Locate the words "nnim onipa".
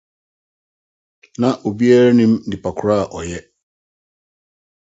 2.13-2.69